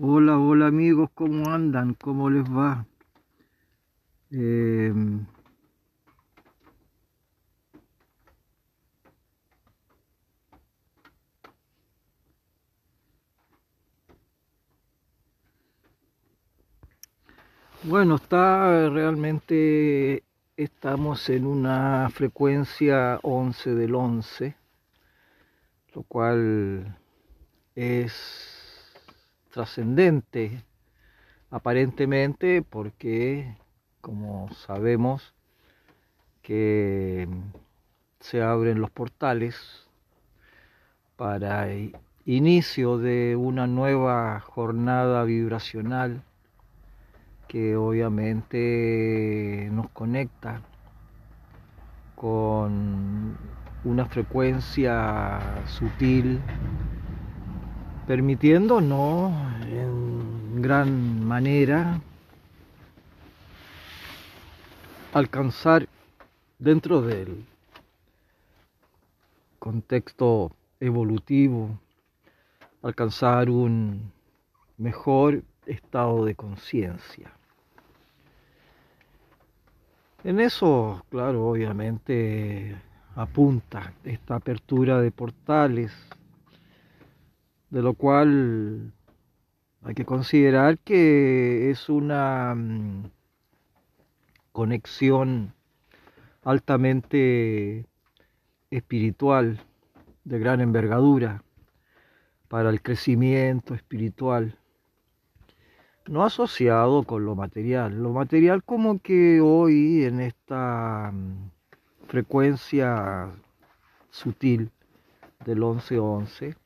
Hola, 0.00 0.38
hola 0.38 0.68
amigos, 0.68 1.10
¿cómo 1.12 1.50
andan? 1.50 1.94
¿Cómo 1.94 2.30
les 2.30 2.44
va? 2.44 2.86
Eh, 4.30 4.92
bueno, 17.82 18.14
está 18.14 18.88
realmente, 18.88 20.22
estamos 20.56 21.28
en 21.28 21.44
una 21.44 22.08
frecuencia 22.10 23.18
11 23.24 23.74
del 23.74 23.96
11, 23.96 24.54
lo 25.92 26.04
cual 26.04 26.96
es 27.74 28.57
trascendente, 29.50 30.64
aparentemente, 31.50 32.62
porque, 32.62 33.56
como 34.00 34.48
sabemos, 34.52 35.34
que 36.42 37.28
se 38.20 38.42
abren 38.42 38.80
los 38.80 38.90
portales 38.90 39.88
para 41.16 41.68
inicio 42.24 42.98
de 42.98 43.36
una 43.36 43.66
nueva 43.66 44.40
jornada 44.40 45.24
vibracional 45.24 46.22
que 47.48 47.76
obviamente 47.76 49.68
nos 49.72 49.88
conecta 49.90 50.60
con 52.14 53.36
una 53.84 54.04
frecuencia 54.06 55.40
sutil 55.66 56.40
permitiéndonos 58.08 59.30
en 59.70 60.62
gran 60.62 61.22
manera 61.26 62.00
alcanzar 65.12 65.86
dentro 66.58 67.02
del 67.02 67.44
contexto 69.58 70.52
evolutivo, 70.80 71.78
alcanzar 72.80 73.50
un 73.50 74.10
mejor 74.78 75.42
estado 75.66 76.24
de 76.24 76.34
conciencia. 76.34 77.30
En 80.24 80.40
eso, 80.40 81.04
claro, 81.10 81.46
obviamente 81.46 82.74
apunta 83.14 83.92
esta 84.02 84.36
apertura 84.36 84.98
de 85.02 85.10
portales 85.10 85.92
de 87.70 87.82
lo 87.82 87.94
cual 87.94 88.92
hay 89.82 89.94
que 89.94 90.04
considerar 90.04 90.78
que 90.78 91.70
es 91.70 91.88
una 91.88 92.54
mm, 92.54 93.10
conexión 94.52 95.54
altamente 96.42 97.86
espiritual, 98.70 99.60
de 100.24 100.38
gran 100.38 100.60
envergadura, 100.60 101.42
para 102.48 102.70
el 102.70 102.82
crecimiento 102.82 103.74
espiritual, 103.74 104.58
no 106.06 106.24
asociado 106.24 107.02
con 107.02 107.24
lo 107.24 107.34
material. 107.34 108.02
Lo 108.02 108.12
material 108.12 108.64
como 108.64 109.00
que 109.00 109.40
hoy 109.40 110.04
en 110.04 110.20
esta 110.20 111.10
mm, 111.12 111.50
frecuencia 112.08 113.30
sutil 114.10 114.70
del 115.44 115.60
11-11, 115.60 116.56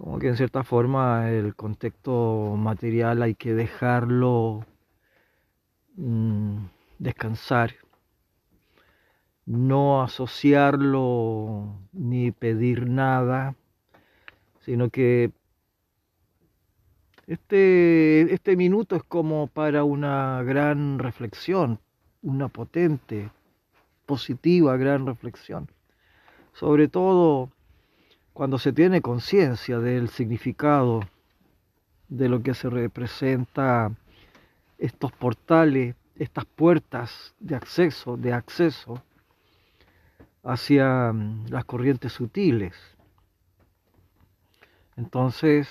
como 0.00 0.18
que 0.18 0.28
en 0.28 0.36
cierta 0.36 0.64
forma 0.64 1.30
el 1.30 1.54
contexto 1.54 2.54
material 2.56 3.20
hay 3.20 3.34
que 3.34 3.52
dejarlo 3.52 4.64
mm, 5.96 6.56
descansar, 6.98 7.74
no 9.44 10.02
asociarlo 10.02 11.76
ni 11.92 12.30
pedir 12.30 12.88
nada, 12.88 13.54
sino 14.60 14.88
que 14.88 15.32
este, 17.26 18.32
este 18.32 18.56
minuto 18.56 18.96
es 18.96 19.02
como 19.04 19.48
para 19.48 19.84
una 19.84 20.42
gran 20.44 20.98
reflexión, 20.98 21.78
una 22.22 22.48
potente, 22.48 23.30
positiva 24.06 24.78
gran 24.78 25.04
reflexión. 25.04 25.70
Sobre 26.54 26.88
todo 26.88 27.50
cuando 28.40 28.56
se 28.56 28.72
tiene 28.72 29.02
conciencia 29.02 29.80
del 29.80 30.08
significado 30.08 31.02
de 32.08 32.26
lo 32.30 32.42
que 32.42 32.54
se 32.54 32.70
representa 32.70 33.92
estos 34.78 35.12
portales, 35.12 35.94
estas 36.16 36.46
puertas 36.46 37.34
de 37.38 37.54
acceso, 37.54 38.16
de 38.16 38.32
acceso 38.32 39.02
hacia 40.42 41.12
mm, 41.12 41.48
las 41.50 41.66
corrientes 41.66 42.14
sutiles. 42.14 42.74
Entonces, 44.96 45.68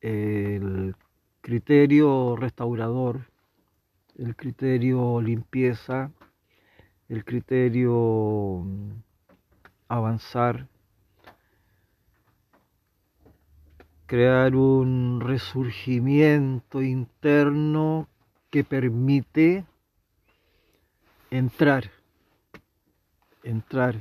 el 0.00 0.96
criterio 1.42 2.36
restaurador, 2.36 3.28
el 4.16 4.34
criterio 4.34 5.20
limpieza, 5.20 6.10
el 7.10 7.22
criterio 7.26 8.62
mm, 8.64 8.92
avanzar, 9.88 10.66
crear 14.06 14.54
un 14.54 15.20
resurgimiento 15.20 16.82
interno 16.82 18.08
que 18.50 18.62
permite 18.64 19.64
entrar, 21.30 21.90
entrar, 23.42 24.00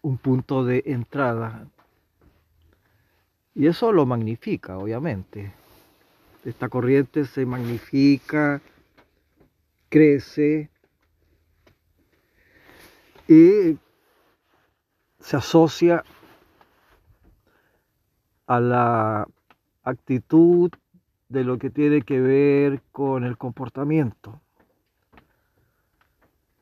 un 0.00 0.16
punto 0.18 0.64
de 0.64 0.82
entrada. 0.86 1.66
Y 3.54 3.66
eso 3.66 3.92
lo 3.92 4.06
magnifica, 4.06 4.78
obviamente. 4.78 5.52
Esta 6.44 6.68
corriente 6.68 7.24
se 7.26 7.44
magnifica, 7.44 8.60
crece, 9.88 10.71
y 13.28 13.78
se 15.20 15.36
asocia 15.36 16.04
a 18.46 18.60
la 18.60 19.26
actitud 19.84 20.70
de 21.28 21.44
lo 21.44 21.58
que 21.58 21.70
tiene 21.70 22.02
que 22.02 22.20
ver 22.20 22.82
con 22.92 23.24
el 23.24 23.38
comportamiento. 23.38 24.40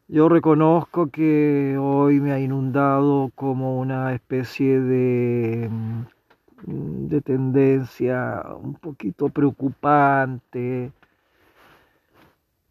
Yo 0.06 0.28
reconozco 0.28 1.08
que 1.08 1.76
hoy 1.78 2.20
me 2.20 2.32
ha 2.32 2.40
inundado 2.40 3.30
como 3.34 3.78
una 3.78 4.12
especie 4.12 4.80
de, 4.80 5.68
mm, 5.70 7.06
de 7.06 7.20
tendencia 7.20 8.44
un 8.60 8.74
poquito 8.74 9.28
preocupante, 9.28 10.92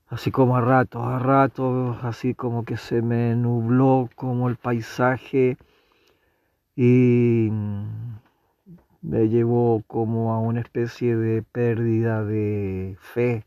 así 0.10 0.32
como 0.32 0.58
a 0.58 0.62
ratos, 0.62 1.06
a 1.06 1.20
ratos, 1.20 2.04
así 2.04 2.34
como 2.34 2.66
que 2.66 2.78
se 2.78 3.02
me 3.02 3.36
nubló 3.36 4.10
como 4.16 4.50
el 4.50 4.56
paisaje 4.56 5.58
y 6.76 7.50
me 9.02 9.30
llevó 9.30 9.84
como 9.88 10.34
a 10.34 10.40
una 10.40 10.62
especie 10.62 11.16
de 11.16 11.44
pérdida 11.44 12.24
de 12.24 12.98
fe. 13.00 13.46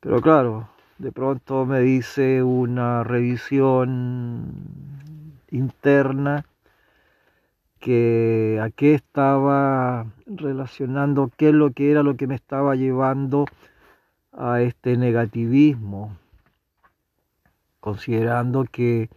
Pero 0.00 0.20
claro, 0.20 0.68
de 0.98 1.12
pronto 1.12 1.66
me 1.66 1.80
dice 1.80 2.42
una 2.42 3.04
revisión 3.04 4.54
interna 5.50 6.46
que 7.80 8.58
a 8.62 8.70
qué 8.70 8.94
estaba 8.94 10.06
relacionando, 10.26 11.30
qué 11.36 11.50
es 11.50 11.54
lo 11.54 11.72
que 11.72 11.90
era 11.90 12.02
lo 12.02 12.16
que 12.16 12.26
me 12.26 12.34
estaba 12.34 12.74
llevando 12.74 13.44
a 14.36 14.60
este 14.60 14.96
negativismo, 14.96 16.16
considerando 17.80 18.64
que 18.64 19.08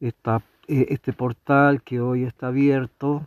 e, 0.00 0.12
este 0.66 1.12
portal 1.12 1.82
que 1.82 2.00
hoy 2.00 2.24
está 2.24 2.48
abierto 2.48 3.26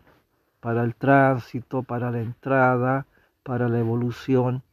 para 0.60 0.84
el 0.84 0.96
tránsito, 0.96 1.84
para 1.84 2.10
la 2.10 2.22
entrada, 2.22 3.06
para 3.44 3.69
la 3.69 3.80
evolución, 3.80 4.63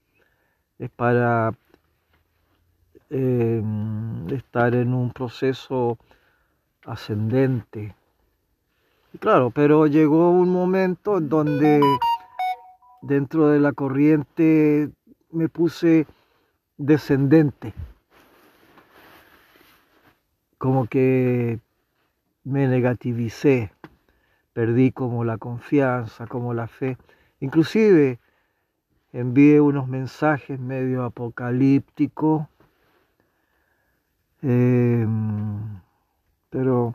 es 0.79 0.91
para 0.91 1.53
em, 3.11 4.27
estar 4.31 4.75
en 4.75 4.95
un 4.95 5.13
proceso 5.13 5.99
ascendente. 6.87 7.95
claro, 9.21 9.51
pero 9.51 9.87
llegó 9.87 10.31
un 10.31 10.49
momento 10.49 11.19
en 11.19 11.29
donde 11.29 11.81
dentro 13.03 13.49
de 13.49 13.61
la 13.61 13.73
corriente 13.73 14.91
me 15.31 15.49
puse 15.49 16.07
descendente. 16.79 17.75
Como 20.59 20.87
que 20.87 21.61
me 22.45 22.69
negativicé, 22.69 23.73
perdí 24.53 24.93
como 24.93 25.25
la 25.25 25.39
confianza, 25.39 26.27
como 26.27 26.55
la 26.55 26.67
fe. 26.67 26.97
Inclusive 27.41 28.21
envié 29.13 29.61
unos 29.61 29.89
mensajes 29.89 30.59
medio 30.59 31.05
apocalípticos, 31.05 32.47
em, 34.43 35.81
pero 36.51 36.95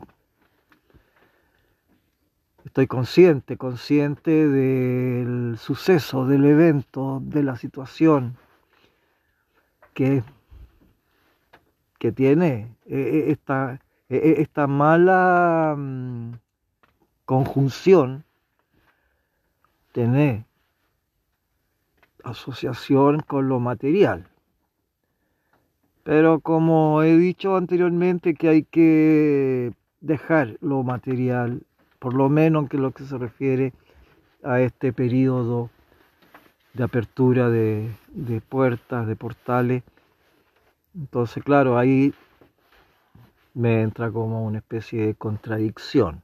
estoy 2.64 2.86
consciente, 2.86 3.56
consciente 3.56 4.48
del 4.48 5.56
suceso, 5.58 6.26
del 6.26 6.44
evento, 6.44 7.20
de 7.22 7.42
la 7.42 7.56
situación 7.56 8.36
que, 9.98 10.22
que 11.98 12.12
tiene 12.12 12.76
eh, 12.86 13.00
eh, 13.00 13.24
esta, 13.32 13.80
eh, 14.08 14.36
esta 14.38 14.68
mala 14.68 15.74
mm, 15.76 16.34
conjunción, 17.24 18.22
tener 19.90 20.44
asociación 22.22 23.22
con 23.26 23.48
lo 23.48 23.58
material. 23.58 24.28
Pero 26.04 26.38
como 26.38 27.02
he 27.02 27.16
dicho 27.16 27.56
anteriormente 27.56 28.34
que 28.34 28.48
hay 28.48 28.62
que 28.62 29.72
dejar 30.00 30.58
lo 30.60 30.84
material, 30.84 31.66
por 31.98 32.14
lo 32.14 32.28
menos 32.28 32.68
en 32.70 32.82
lo 32.82 32.92
que 32.92 33.02
se 33.02 33.18
refiere 33.18 33.72
a 34.44 34.60
este 34.60 34.92
periodo 34.92 35.70
de 36.74 36.84
apertura 36.84 37.50
de, 37.50 37.90
puertas, 38.48 39.06
de 39.06 39.16
portales. 39.16 39.82
Entonces, 40.94 41.42
claro, 41.42 41.78
ahí 41.78 42.14
me 43.54 43.82
entra 43.82 44.10
como 44.10 44.44
una 44.44 44.58
especie 44.58 45.06
de 45.06 45.14
contradicción 45.14 46.22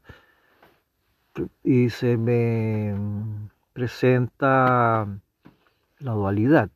y 1.62 1.90
se 1.90 2.16
me 2.16 2.94
presenta 3.72 5.08
la 5.98 6.12
dualidad. 6.12 6.70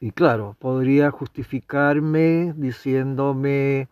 Y 0.00 0.12
claro, 0.12 0.54
podría 0.60 1.10
justificarme 1.10 2.52
diciéndome 2.56 3.88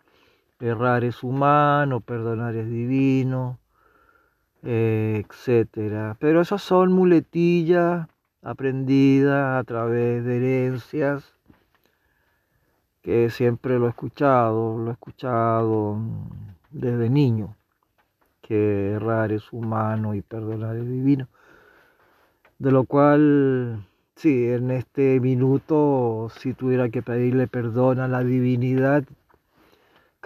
errar 0.60 1.04
es 1.04 1.22
humano, 1.22 2.00
perdonar 2.00 2.54
es 2.54 2.68
divino, 2.68 3.58
etcétera. 4.66 6.16
Pero 6.18 6.40
esas 6.40 6.62
son 6.62 6.92
muletillas 6.92 8.08
aprendidas 8.42 9.60
a 9.60 9.64
través 9.64 10.24
de 10.24 10.36
herencias 10.36 11.34
que 13.02 13.30
siempre 13.30 13.78
lo 13.78 13.86
he 13.86 13.90
escuchado, 13.90 14.78
lo 14.78 14.90
he 14.90 14.92
escuchado 14.92 15.96
desde 16.72 17.08
niño, 17.08 17.54
que 18.42 18.90
errar 18.90 19.30
es 19.30 19.52
humano 19.52 20.14
y 20.14 20.22
perdonar 20.22 20.76
es 20.76 20.88
divino. 20.88 21.28
De 22.58 22.72
lo 22.72 22.84
cual, 22.84 23.86
sí, 24.16 24.48
en 24.48 24.72
este 24.72 25.20
minuto, 25.20 26.28
si 26.38 26.54
tuviera 26.54 26.88
que 26.88 27.02
pedirle 27.02 27.46
perdón 27.46 28.00
a 28.00 28.08
la 28.08 28.24
divinidad, 28.24 29.04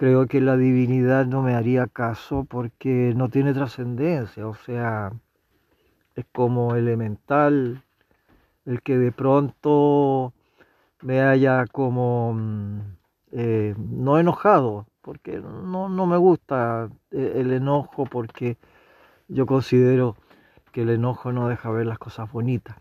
creo 0.01 0.25
que 0.25 0.41
la 0.41 0.57
divinidad 0.57 1.27
no 1.27 1.43
me 1.43 1.53
haría 1.53 1.85
caso 1.85 2.43
porque 2.49 3.13
no 3.15 3.29
tiene 3.29 3.53
trascendencia, 3.53 4.47
o 4.47 4.55
sea, 4.55 5.13
es 6.15 6.25
como 6.31 6.75
elemental 6.75 7.83
el 8.65 8.81
que 8.81 8.97
de 8.97 9.11
pronto 9.11 10.33
me 11.03 11.21
haya 11.21 11.67
como 11.67 12.33
mm, 12.33 12.79
eh, 13.33 13.75
no 13.77 14.17
enojado, 14.17 14.87
porque 15.03 15.37
no, 15.37 15.87
no 15.87 16.07
me 16.07 16.17
gusta 16.17 16.89
eh, 17.11 17.33
el 17.35 17.53
enojo 17.53 18.05
porque 18.05 18.57
yo 19.27 19.45
considero 19.45 20.15
que 20.71 20.81
el 20.81 20.89
enojo 20.89 21.31
no 21.31 21.47
deja 21.47 21.69
ver 21.69 21.85
las 21.85 21.99
cosas 21.99 22.31
bonitas. 22.31 22.75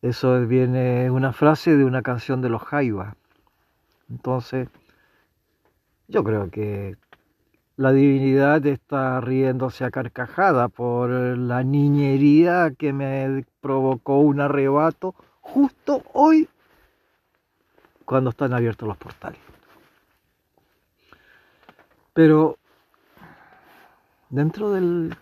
Eso 0.00 0.40
viene 0.46 1.10
una 1.10 1.34
frase 1.34 1.76
de 1.76 1.84
una 1.84 2.00
canción 2.00 2.40
de 2.40 2.48
los 2.48 2.62
Jaivas. 2.62 3.14
Entonces, 4.08 4.68
yo 6.12 6.22
creo 6.22 6.50
que 6.50 6.96
la 7.76 7.92
divinidad 7.92 8.64
está 8.66 9.20
riéndose 9.22 9.84
a 9.84 9.90
carcajada 9.90 10.68
por 10.68 11.10
la 11.10 11.64
niñería 11.64 12.72
que 12.76 12.92
me 12.92 13.46
provocó 13.60 14.18
un 14.18 14.40
arrebato 14.40 15.14
justo 15.40 16.02
hoy 16.12 16.48
cuando 18.04 18.30
están 18.30 18.52
abiertos 18.52 18.86
los 18.86 18.98
portales. 18.98 19.40
Pero 22.12 22.58
dentro 24.28 24.70
del 24.70 25.16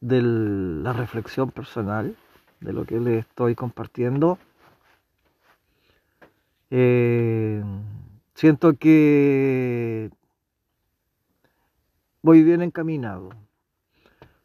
de 0.00 0.22
la 0.22 0.92
reflexión 0.92 1.50
personal, 1.50 2.16
de 2.60 2.72
lo 2.72 2.84
que 2.84 3.00
le 3.00 3.18
estoy 3.18 3.56
compartiendo, 3.56 4.38
eh, 6.70 7.60
siento 8.34 8.74
que 8.74 10.10
voy 12.22 12.42
bien 12.42 12.62
encaminado. 12.62 13.30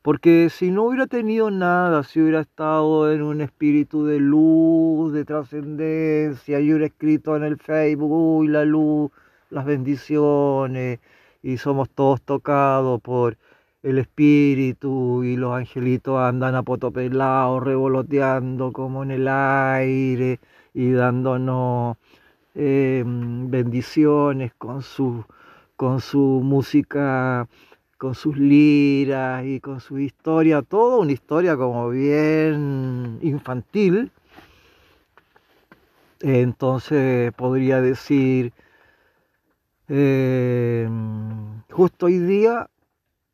Porque 0.01 0.49
si 0.49 0.69
no 0.71 0.83
hubiera 0.83 1.07
tenido 1.07 1.49
nada, 1.49 2.03
si 2.03 2.21
hubiera 2.21 2.41
estado 2.41 3.11
en 3.11 3.21
un 3.21 3.41
espíritu 3.41 4.05
de 4.05 4.19
luz, 4.19 5.13
de 5.13 5.23
trascendencia, 5.25 6.59
y 6.59 6.69
hubiera 6.69 6.87
escrito 6.87 7.37
en 7.37 7.43
el 7.43 7.57
Facebook, 7.57 8.43
y 8.43 8.47
la 8.49 8.65
luz, 8.65 9.11
las 9.49 9.65
bendiciones, 9.65 10.99
y 11.41 11.57
somos 11.57 11.89
todos 11.89 12.21
tocados 12.21 13.01
por 13.01 13.37
el 13.83 13.97
espíritu 13.99 15.23
y 15.23 15.35
los 15.35 15.53
angelitos 15.55 16.17
andan 16.19 16.55
apotopelados, 16.55 17.61
revoloteando 17.63 18.71
como 18.71 19.03
en 19.03 19.11
el 19.11 19.27
aire 19.27 20.39
y 20.73 20.91
dándonos 20.91 21.97
em, 22.55 23.49
bendiciones 23.51 24.53
con 24.57 24.81
su, 24.81 25.25
con 25.75 26.01
su 26.01 26.41
música, 26.43 27.47
con 27.97 28.15
sus 28.15 28.37
liras 28.37 29.45
y 29.45 29.59
con 29.59 29.79
su 29.79 29.99
historia, 29.99 30.61
toda 30.61 30.97
una 30.97 31.11
historia 31.11 31.55
como 31.55 31.89
bien 31.89 33.19
infantil. 33.21 34.11
Entonces 36.19 37.33
podría 37.33 37.81
decir, 37.81 38.53
em, 39.87 41.61
justo 41.69 42.05
hoy 42.05 42.19
día 42.19 42.69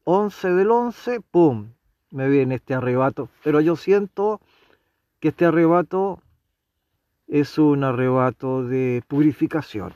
11 0.03 0.49
del 0.53 0.71
11, 0.71 1.21
¡pum! 1.21 1.69
Me 2.11 2.27
viene 2.29 2.55
este 2.55 2.73
arrebato. 2.73 3.29
Pero 3.43 3.61
yo 3.61 3.75
siento 3.75 4.41
que 5.19 5.27
este 5.29 5.45
arrebato 5.45 6.21
es 7.27 7.59
un 7.59 7.83
arrebato 7.83 8.63
de 8.63 9.03
purificación. 9.07 9.93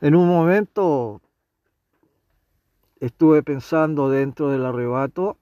En 0.00 0.14
un 0.14 0.28
momento 0.28 1.20
estuve 3.00 3.42
pensando 3.42 4.08
dentro 4.08 4.48
del 4.48 4.64
arrebato, 4.64 5.36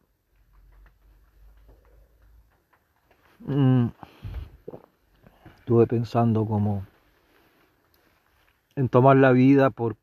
mm, 3.40 3.86
estuve 5.58 5.86
pensando 5.86 6.44
como 6.46 6.84
en 8.76 8.88
tomar 8.88 9.16
la 9.16 9.32
vida 9.32 9.70
por 9.70 9.96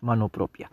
mano 0.00 0.28
propia. 0.28 0.70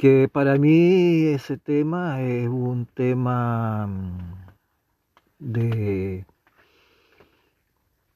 que 0.00 0.30
para 0.32 0.56
mí 0.56 1.26
ese 1.26 1.58
tema 1.58 2.22
es 2.22 2.48
un 2.48 2.86
tema 2.86 3.86
mm, 3.86 4.46
de 5.38 6.24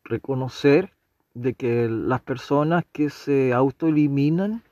reconocer 0.02 0.94
de 1.35 1.55
que 1.55 1.88
las 1.88 2.21
personas 2.23 2.85
que 2.93 3.11
se 3.11 3.53
autoeliminan, 3.53 4.62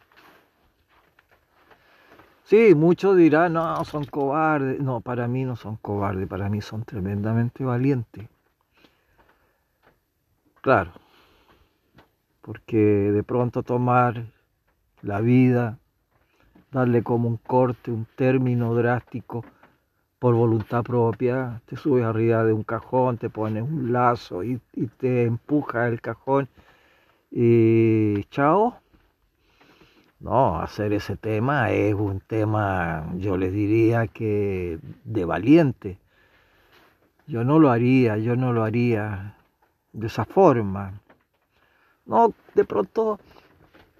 sí, 2.44 2.74
muchos 2.74 3.16
dirán, 3.16 3.54
no, 3.54 3.84
son 3.84 4.04
cobardes. 4.04 4.80
No, 4.80 5.00
para 5.00 5.28
mí 5.28 5.44
no 5.44 5.56
son 5.56 5.76
cobardes, 5.76 6.28
para 6.28 6.48
mí 6.48 6.60
son 6.60 6.84
tremendamente 6.84 7.64
valientes. 7.64 8.28
Claro, 10.60 10.92
porque 12.40 12.76
de 12.76 13.22
pronto 13.24 13.64
tomar 13.64 14.26
la 15.02 15.20
vida 15.20 15.78
darle 16.70 17.02
como 17.02 17.28
un 17.28 17.36
corte, 17.36 17.90
un 17.90 18.06
término 18.16 18.74
drástico 18.74 19.44
por 20.22 20.36
voluntad 20.36 20.84
propia, 20.84 21.60
te 21.66 21.74
subes 21.74 22.04
arriba 22.04 22.44
de 22.44 22.52
un 22.52 22.62
cajón, 22.62 23.18
te 23.18 23.28
pones 23.28 23.64
un 23.64 23.92
lazo 23.92 24.44
y, 24.44 24.60
te 24.96 25.24
empuja 25.24 25.88
el 25.88 26.00
cajón 26.00 26.48
y 27.28 28.22
chao. 28.30 28.76
No, 30.20 30.60
hacer 30.60 30.92
ese 30.92 31.16
tema 31.16 31.72
es 31.72 31.94
un 31.94 32.20
tema, 32.20 33.12
yo 33.16 33.36
les 33.36 33.52
diría 33.52 34.06
que 34.06 34.78
de 35.02 35.24
valiente. 35.24 35.98
Yo 37.26 37.42
no 37.42 37.58
lo 37.58 37.72
haría, 37.72 38.16
yo 38.16 38.36
no 38.36 38.52
lo 38.52 38.62
haría 38.62 39.34
de 39.92 40.06
esa 40.06 40.24
forma, 40.24 41.00
No, 42.06 42.32
de 42.54 42.64
pronto 42.64 43.18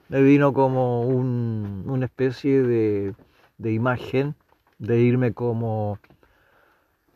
me 0.09 0.23
vino 0.23 0.53
como 0.53 1.03
un, 1.03 1.83
una 1.89 2.05
especie 2.05 2.63
de, 2.63 3.13
de 3.59 3.73
imagen 3.73 4.37
de 4.79 5.01
irme 5.01 5.33
como 5.33 5.99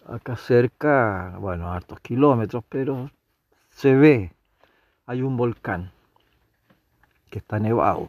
acá 0.09 0.37
cerca, 0.37 1.37
bueno, 1.41 1.73
hartos 1.73 2.01
kilómetros, 2.01 2.65
pero 2.69 3.11
se 3.71 3.95
ve, 3.95 4.33
hay 5.07 5.23
un 5.23 5.37
volcán 5.37 5.93
que 7.31 7.39
está 7.39 7.59
nevado. 7.59 8.09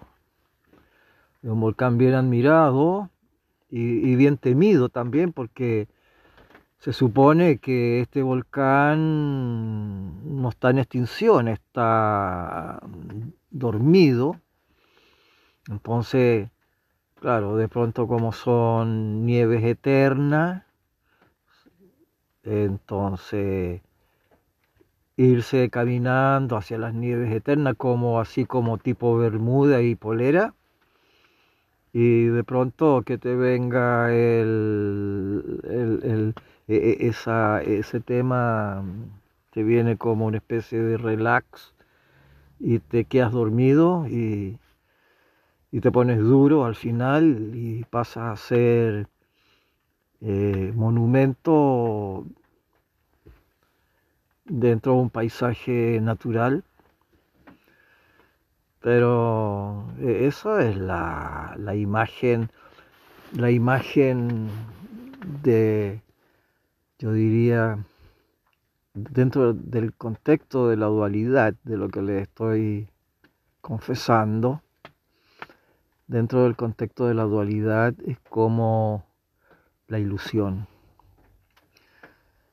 Un 1.43 1.59
volcán 1.59 1.97
bien 1.97 2.13
admirado 2.13 3.09
y, 3.69 3.79
y 3.79 4.15
bien 4.15 4.37
temido 4.37 4.89
también 4.89 5.31
porque 5.31 5.87
se 6.79 6.93
supone 6.93 7.57
que 7.57 8.01
este 8.01 8.21
volcán 8.21 9.01
no 10.41 10.49
está 10.49 10.69
en 10.69 10.79
extinción, 10.79 11.47
está 11.47 12.79
dormido. 13.49 14.39
Entonces, 15.69 16.49
claro, 17.19 17.55
de 17.57 17.67
pronto 17.67 18.07
como 18.07 18.31
son 18.31 19.25
nieves 19.25 19.63
eternas, 19.63 20.66
entonces 22.47 23.81
irse 25.17 25.69
caminando 25.69 26.55
hacia 26.57 26.77
las 26.77 26.93
nieves 26.93 27.33
eternas 27.33 27.75
como 27.75 28.19
así 28.19 28.45
como 28.45 28.77
tipo 28.77 29.17
bermuda 29.17 29.81
y 29.81 29.95
polera. 29.95 30.53
Y 31.93 32.25
de 32.25 32.43
pronto 32.43 33.01
que 33.03 33.17
te 33.17 33.35
venga 33.35 34.13
el, 34.13 35.61
el, 35.63 35.99
el 36.03 36.35
e, 36.67 36.75
e, 36.75 37.07
esa, 37.07 37.61
ese 37.63 37.99
tema 37.99 38.83
te 39.51 39.63
viene 39.63 39.97
como 39.97 40.27
una 40.27 40.37
especie 40.37 40.79
de 40.79 40.97
relax 40.97 41.73
y 42.59 42.79
te 42.79 43.05
quedas 43.05 43.31
dormido 43.31 44.05
y, 44.07 44.59
y 45.71 45.79
te 45.81 45.91
pones 45.91 46.19
duro 46.19 46.65
al 46.65 46.75
final 46.75 47.51
y 47.55 47.83
pasa 47.85 48.31
a 48.31 48.37
ser 48.37 49.07
eh, 50.21 50.71
monumento 50.75 52.25
dentro 54.49 54.93
de 54.93 54.99
un 54.99 55.09
paisaje 55.09 55.99
natural. 56.01 56.63
Pero 58.81 59.85
eh, 59.99 60.27
eso 60.27 60.59
es 60.59 60.77
la, 60.77 61.55
la 61.57 61.75
imagen, 61.75 62.49
la 63.33 63.51
imagen 63.51 64.49
de, 65.43 66.01
yo 66.99 67.11
diría, 67.11 67.79
dentro 68.93 69.53
del 69.53 69.93
contexto 69.93 70.69
de 70.69 70.77
la 70.77 70.87
dualidad 70.87 71.53
de 71.63 71.77
lo 71.77 71.89
que 71.89 72.01
le 72.01 72.21
estoy 72.21 72.87
confesando, 73.61 74.61
dentro 76.07 76.43
del 76.43 76.55
contexto 76.55 77.07
de 77.07 77.13
la 77.13 77.23
dualidad 77.23 77.93
es 78.05 78.17
como 78.29 79.05
la 79.87 79.99
ilusión. 79.99 80.67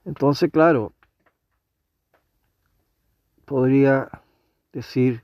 Entonces, 0.04 0.50
claro, 0.50 0.92
podría 3.44 4.10
decir 4.72 5.22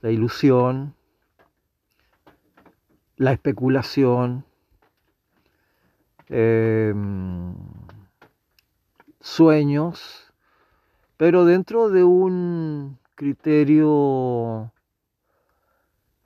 la 0.00 0.10
ilusión, 0.10 0.94
la 3.16 3.32
especulación, 3.32 4.44
em, 6.28 7.54
sueños, 9.20 10.32
pero 11.16 11.44
dentro 11.44 11.90
de 11.90 12.04
un 12.04 12.98
criterio 13.14 14.72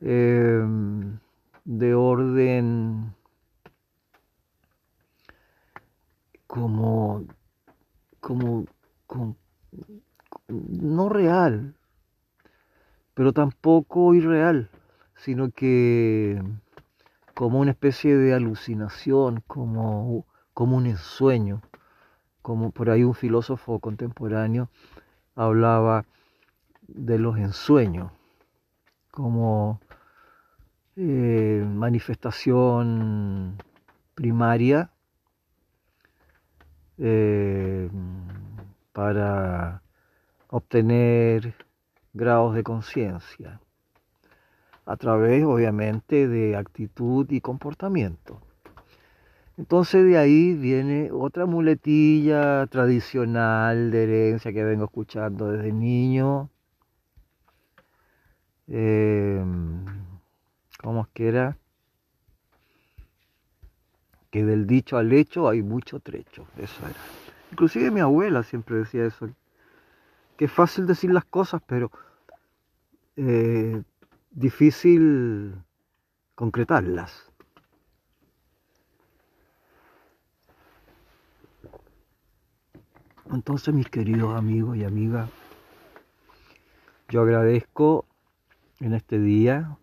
em, 0.00 1.18
de 1.64 1.94
orden 1.94 3.14
como, 6.46 7.24
como, 8.20 8.66
no 10.52 11.08
real, 11.08 11.74
pero 13.14 13.32
tampoco 13.32 14.14
irreal, 14.14 14.70
sino 15.16 15.50
que 15.50 16.42
como 17.34 17.60
una 17.60 17.70
especie 17.70 18.16
de 18.16 18.34
alucinación, 18.34 19.42
como, 19.46 20.26
como 20.54 20.76
un 20.76 20.86
ensueño, 20.86 21.62
como 22.42 22.70
por 22.70 22.90
ahí 22.90 23.04
un 23.04 23.14
filósofo 23.14 23.78
contemporáneo 23.78 24.68
hablaba 25.34 26.04
de 26.88 27.18
los 27.18 27.38
ensueños, 27.38 28.12
como 29.10 29.80
eh, 30.96 31.64
manifestación 31.66 33.56
primaria 34.14 34.90
eh, 36.98 37.90
para 38.92 39.81
obtener 40.52 41.54
grados 42.12 42.54
de 42.54 42.62
conciencia 42.62 43.58
a 44.84 44.96
través 44.96 45.44
obviamente 45.44 46.28
de 46.28 46.56
actitud 46.56 47.26
y 47.30 47.40
comportamiento. 47.40 48.38
Entonces 49.56 50.04
de 50.04 50.18
ahí 50.18 50.52
viene 50.52 51.10
otra 51.10 51.46
muletilla 51.46 52.66
tradicional 52.66 53.90
de 53.90 54.02
herencia 54.02 54.52
que 54.52 54.62
vengo 54.62 54.84
escuchando 54.84 55.50
desde 55.50 55.72
niño. 55.72 56.50
Eh, 58.68 59.42
¿Cómo 60.82 61.00
es 61.02 61.08
que 61.14 61.28
era? 61.28 61.56
Que 64.30 64.44
del 64.44 64.66
dicho 64.66 64.98
al 64.98 65.12
hecho 65.14 65.48
hay 65.48 65.62
mucho 65.62 65.98
trecho. 66.00 66.44
Eso 66.58 66.82
era. 66.84 67.00
Inclusive 67.52 67.90
mi 67.90 68.00
abuela 68.00 68.42
siempre 68.42 68.76
decía 68.76 69.06
eso, 69.06 69.30
es 70.44 70.52
fácil 70.52 70.86
decir 70.86 71.10
las 71.12 71.24
cosas, 71.24 71.62
pero 71.66 71.90
eh, 73.16 73.82
difícil 74.30 75.54
concretarlas. 76.34 77.30
Entonces, 83.30 83.72
mis 83.72 83.88
queridos 83.88 84.36
amigos 84.36 84.76
y 84.76 84.84
amigas, 84.84 85.30
yo 87.08 87.22
agradezco 87.22 88.04
en 88.80 88.94
este 88.94 89.18
día 89.18 89.78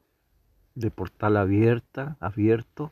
de 0.76 0.92
portal 0.92 1.38
abierta, 1.38 2.18
abierto, 2.20 2.92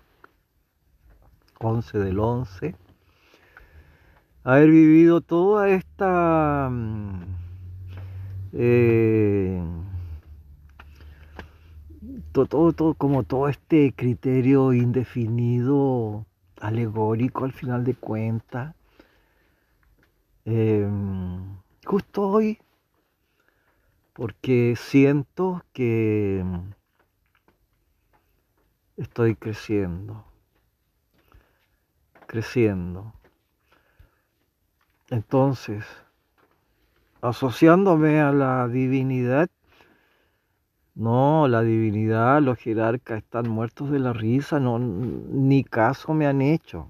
11 1.60 2.00
del 2.00 2.20
11, 2.20 2.76
haber 4.44 4.70
vivido 4.70 5.22
toda 5.22 5.70
esta 5.70 6.70
mm, 6.72 7.37
eh, 8.54 9.62
todo, 12.32 12.74
todo, 12.74 12.94
como 12.94 13.24
todo 13.24 13.50
este 13.50 13.94
criterio 13.94 14.74
indefinido, 14.74 16.26
alegórico 16.60 17.46
al 17.46 17.52
final 17.52 17.84
de 17.84 17.94
cuentas. 17.96 18.76
Em, 20.46 21.58
justo 21.86 22.30
hoy, 22.30 22.60
porque 24.14 24.76
siento 24.78 25.64
que 25.74 26.44
estoy 28.96 29.36
creciendo, 29.36 30.26
creciendo. 32.28 33.14
Entonces, 35.10 35.86
asociándome 37.22 38.20
a 38.20 38.32
la 38.32 38.68
divinidad, 38.68 39.50
no, 40.96 41.48
la 41.48 41.62
divinidad, 41.62 42.42
los 42.42 42.58
jerarcas 42.58 43.20
están 43.20 43.50
muertos 43.50 43.92
de 43.92 44.00
la 44.00 44.14
risa, 44.14 44.60
no, 44.60 44.80
ni 44.80 45.64
caso 45.64 46.14
me 46.16 46.26
han 46.26 46.42
hecho. 46.42 46.88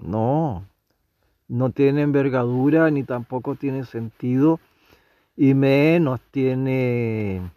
No, 0.00 0.64
no 1.46 1.70
tiene 1.70 2.02
envergadura 2.02 2.90
ni 2.90 3.04
tampoco 3.04 3.54
tiene 3.54 3.84
sentido 3.84 4.58
y 5.36 5.54
menos 5.54 6.20
tiene 6.32 7.48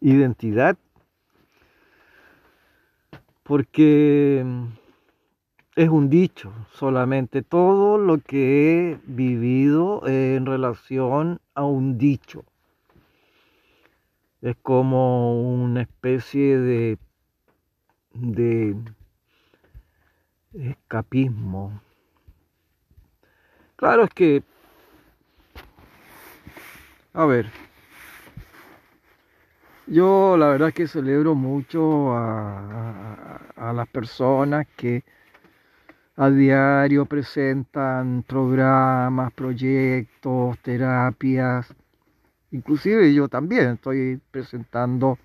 identidad. 0.00 0.76
Porque 3.42 4.44
es 5.76 5.88
un 5.88 6.10
dicho 6.10 6.52
solamente, 6.72 7.42
todo 7.42 7.98
lo 7.98 8.18
que 8.18 8.90
he 8.90 9.00
vivido 9.04 10.06
en 10.06 10.46
relación 10.46 11.40
a 11.54 11.64
un 11.64 11.98
dicho. 11.98 12.44
Es 14.40 14.56
como 14.62 15.40
una 15.40 15.82
especie 15.82 16.58
de, 16.58 16.98
de 18.12 18.76
escapismo. 20.54 21.80
Claro 23.76 24.04
es 24.04 24.10
que, 24.10 24.42
a 27.14 27.24
ver, 27.24 27.50
Yo 29.92 30.36
la 30.38 30.46
verdad 30.46 30.72
que 30.72 30.86
celebro 30.86 31.34
mucho 31.34 32.12
a, 32.12 33.40
a, 33.56 33.72
las 33.72 33.88
personas 33.88 34.66
que 34.76 35.04
a 36.16 36.30
diario 36.30 37.06
presentan 37.06 38.22
programas, 38.26 39.32
proyectos, 39.32 40.58
terapias. 40.58 41.74
Inclusive 42.50 43.14
yo 43.14 43.28
también 43.28 43.70
estoy 43.74 44.20
presentando, 44.30 45.18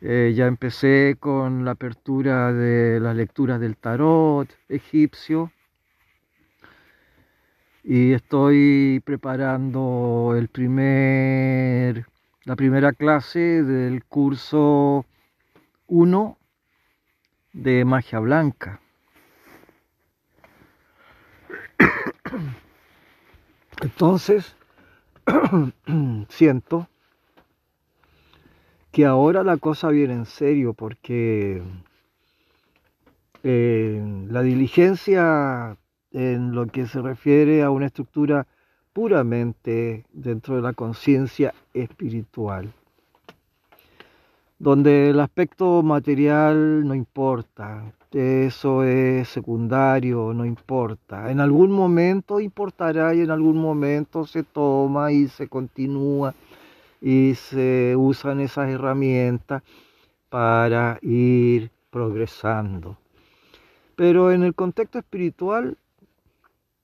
eh, 0.00 0.32
ya 0.36 0.46
empecé 0.46 1.16
con 1.20 1.64
la 1.64 1.72
apertura 1.72 2.52
de 2.52 3.00
las 3.00 3.14
lecturas 3.16 3.60
del 3.60 3.76
tarot 3.76 4.48
egipcio 4.68 5.52
y 7.84 8.12
estoy 8.12 9.00
preparando 9.04 10.34
el 10.36 10.48
primer 10.48 12.06
la 12.44 12.54
primera 12.54 12.92
clase 12.92 13.62
del 13.64 14.04
curso 14.04 15.04
1 15.88 16.38
de 17.52 17.84
magia 17.84 18.20
blanca. 18.20 18.80
Entonces, 23.82 24.56
siento 26.28 26.88
que 28.92 29.04
ahora 29.04 29.42
la 29.42 29.58
cosa 29.58 29.88
viene 29.88 30.14
en 30.14 30.26
serio 30.26 30.72
porque 30.72 31.62
eh, 33.42 34.26
la 34.28 34.42
diligencia 34.42 35.76
en 36.12 36.54
lo 36.54 36.66
que 36.66 36.86
se 36.86 37.02
refiere 37.02 37.62
a 37.62 37.70
una 37.70 37.86
estructura 37.86 38.46
puramente 38.94 40.06
dentro 40.14 40.56
de 40.56 40.62
la 40.62 40.72
conciencia 40.72 41.52
espiritual, 41.74 42.72
donde 44.58 45.10
el 45.10 45.20
aspecto 45.20 45.82
material 45.82 46.88
no 46.88 46.94
importa, 46.94 47.92
eso 48.12 48.84
es 48.84 49.28
secundario, 49.28 50.32
no 50.32 50.44
importa. 50.44 51.30
En 51.30 51.40
algún 51.40 51.70
momento 51.70 52.40
importará 52.40 53.14
y 53.14 53.20
en 53.20 53.30
algún 53.30 53.58
momento 53.58 54.26
se 54.26 54.42
toma 54.42 55.12
y 55.12 55.28
se 55.28 55.48
continúa 55.48 56.34
y 57.00 57.34
se 57.34 57.94
usan 57.96 58.40
esas 58.40 58.68
herramientas 58.68 59.62
para 60.28 60.98
ir 61.02 61.70
progresando. 61.90 62.96
Pero 63.96 64.30
en 64.32 64.42
el 64.42 64.54
contexto 64.54 64.98
espiritual 64.98 65.76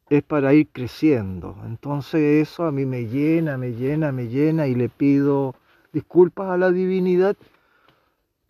es 0.09 0.23
para 0.23 0.55
ir 0.55 0.69
creciendo. 0.73 1.57
Entonces 1.67 2.49
eso 2.49 2.64
a 2.64 2.73
mí 2.73 2.85
me 2.85 3.07
llena, 3.07 3.57
me 3.57 3.73
llena, 3.73 4.12
me 4.12 4.29
llena 4.29 4.67
y 4.67 4.75
le 4.75 4.88
pido 4.88 5.55
disculpas 5.93 6.50
a 6.50 6.57
la 6.57 6.71
divinidad 6.71 7.37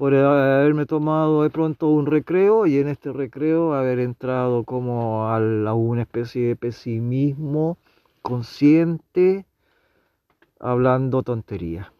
por 0.02 0.16
haberme 0.16 0.84
tomado 0.84 1.44
de 1.44 1.50
pronto 1.50 1.86
un 1.86 2.06
recreo 2.06 2.66
y 2.66 2.78
en 2.78 2.88
este 2.88 3.12
recreo 3.12 3.72
haber 3.72 4.00
entrado 4.00 4.64
como 4.64 5.28
a, 5.28 5.38
una 5.74 6.02
especie 6.02 6.48
de 6.48 6.56
pesimismo 6.56 7.78
consciente 8.20 9.46
hablando 10.58 11.22
tontería 11.22 11.92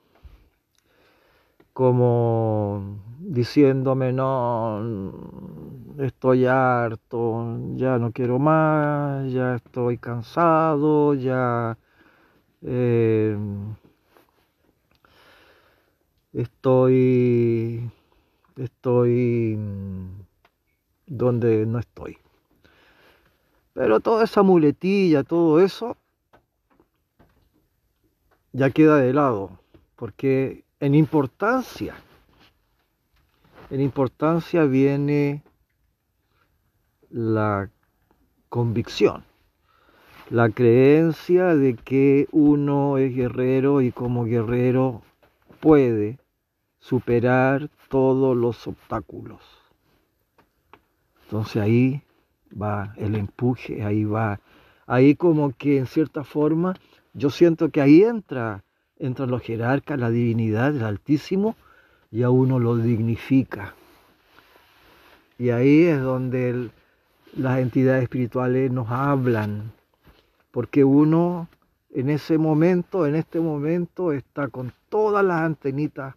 como 1.73 2.99
diciéndome 3.21 4.13
no 4.13 4.83
estoy 6.01 6.47
harto, 6.47 7.57
ya 7.77 7.99
no 7.99 8.11
quiero 8.11 8.41
más, 8.41 9.31
ya 9.31 9.55
estoy 9.55 9.97
cansado, 9.97 11.15
ya 11.15 11.79
eh, 12.63 13.39
estoy, 16.33 17.91
estoy 18.57 19.59
donde 21.07 21.67
no 21.67 21.79
estoy. 21.79 22.19
Pero 23.75 24.01
toda 24.01 24.25
esa 24.25 24.43
muletilla, 24.43 25.23
todo 25.23 25.61
eso, 25.61 25.97
ya 28.53 28.71
queda 28.71 28.99
de 28.99 29.13
lado, 29.13 29.51
porque 29.97 30.65
en 30.81 30.95
importancia, 30.95 31.95
en 33.71 33.81
importancia 33.81 34.65
viene 34.65 35.43
la 37.09 37.71
convicción, 38.49 39.25
la 40.29 40.51
creencia 40.51 41.57
de 41.57 41.75
que 41.75 42.29
uno 42.31 42.99
es 42.99 43.15
guerrero 43.15 43.81
y 43.81 43.91
como 43.91 44.25
guerrero 44.25 45.03
puede 45.61 46.19
superar 46.83 47.71
todos 47.89 48.37
los 48.37 48.67
obstáculos. 48.67 49.41
Entonces 51.25 51.63
ahí 51.63 52.03
va 52.61 52.93
el 52.97 53.15
empuje, 53.15 53.85
ahí 53.85 54.05
va, 54.05 54.41
ahí 54.87 55.15
como 55.15 55.53
que 55.57 55.79
en 55.79 55.87
cierta 55.87 56.25
forma 56.25 56.75
yo 57.15 57.31
siento 57.31 57.71
que 57.71 57.81
ahí 57.81 58.03
entra, 58.03 58.65
entran 58.99 59.31
los 59.31 59.43
jerarcas, 59.43 59.99
la 59.99 60.11
divinidad, 60.11 60.75
el 60.75 60.83
Altísimo, 60.83 61.55
y 62.11 62.25
a 62.25 62.31
uno 62.31 62.59
lo 62.59 62.77
dignifica. 62.77 63.75
Y 65.39 65.51
ahí 65.51 65.85
es 65.85 66.01
donde 66.01 66.51
el, 66.51 66.71
las 67.37 67.61
entidades 67.61 68.03
espirituales 68.03 68.71
nos 68.73 68.91
hablan, 68.91 69.73
porque 70.51 70.83
uno 70.85 71.49
en 71.95 72.11
ese 72.11 72.39
momento, 72.39 73.07
en 73.07 73.15
este 73.15 73.41
momento, 73.41 74.13
está 74.13 74.49
con 74.49 74.73
todas 74.89 75.25
las 75.25 75.43
antenitas 75.43 76.17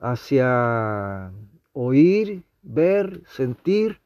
hacia 0.00 1.30
oír, 1.72 2.42
ver, 2.62 3.22
sentir, 3.26 4.00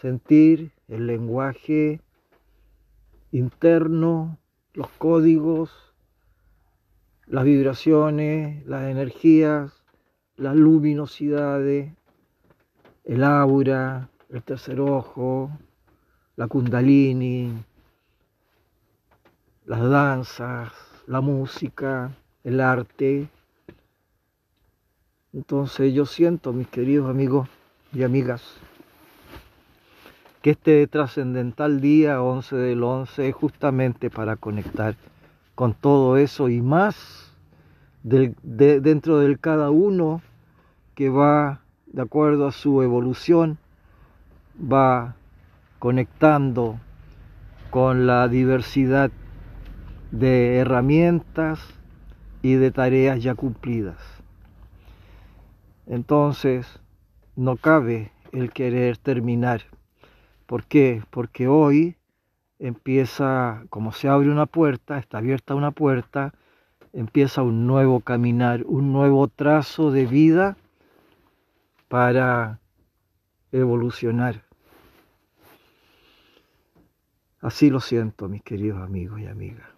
sentir 0.00 0.72
el 0.88 1.06
lenguaje 1.06 2.00
interno, 3.30 4.38
los 4.74 4.88
códigos, 4.98 5.70
las 7.26 7.44
vibraciones, 7.44 8.64
las 8.66 8.84
energías, 8.84 9.72
las 10.36 10.54
luminosidades, 10.54 11.92
el 13.04 13.24
aura, 13.24 14.08
el 14.28 14.42
tercer 14.42 14.80
ojo, 14.80 15.50
la 16.36 16.46
kundalini, 16.46 17.52
las 19.64 19.80
danzas, 19.80 20.91
la 21.06 21.20
música, 21.20 22.12
el 22.44 22.60
arte. 22.60 23.28
Entonces 25.32 25.92
yo 25.94 26.06
siento, 26.06 26.52
mis 26.52 26.68
queridos 26.68 27.08
amigos 27.08 27.48
y 27.92 28.02
amigas, 28.02 28.42
que 30.42 30.50
este 30.50 30.86
trascendental 30.86 31.80
día 31.80 32.22
11 32.22 32.56
del 32.56 32.82
11 32.82 33.28
es 33.28 33.34
justamente 33.34 34.10
para 34.10 34.36
conectar 34.36 34.96
con 35.54 35.74
todo 35.74 36.16
eso 36.16 36.48
y 36.48 36.60
más 36.60 37.32
dentro 38.02 39.20
del 39.20 39.38
cada 39.38 39.70
uno 39.70 40.20
que 40.96 41.08
va 41.08 41.60
de 41.86 42.02
acuerdo 42.02 42.46
a 42.46 42.52
su 42.52 42.82
evolución, 42.82 43.58
va 44.60 45.14
conectando 45.78 46.78
con 47.70 48.06
la 48.06 48.28
diversidad 48.28 49.10
de 50.12 50.58
herramientas 50.58 51.58
y 52.42 52.54
de 52.54 52.70
tareas 52.70 53.22
ya 53.22 53.34
cumplidas. 53.34 53.98
Entonces, 55.86 56.80
no 57.34 57.56
cabe 57.56 58.12
el 58.30 58.52
querer 58.52 58.98
terminar. 58.98 59.62
¿Por 60.46 60.64
qué? 60.64 61.02
Porque 61.10 61.48
hoy 61.48 61.96
empieza, 62.58 63.64
como 63.70 63.92
se 63.92 64.08
abre 64.08 64.30
una 64.30 64.46
puerta, 64.46 64.98
está 64.98 65.18
abierta 65.18 65.54
una 65.54 65.70
puerta, 65.70 66.34
empieza 66.92 67.42
un 67.42 67.66
nuevo 67.66 68.00
caminar, 68.00 68.64
un 68.66 68.92
nuevo 68.92 69.28
trazo 69.28 69.90
de 69.90 70.06
vida 70.06 70.56
para 71.88 72.60
evolucionar. 73.50 74.42
Así 77.40 77.70
lo 77.70 77.80
siento, 77.80 78.28
mis 78.28 78.42
queridos 78.42 78.80
amigos 78.82 79.20
y 79.20 79.26
amigas. 79.26 79.71